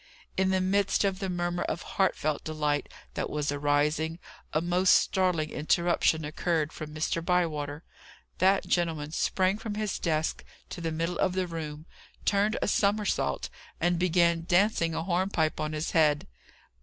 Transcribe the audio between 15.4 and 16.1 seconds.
on his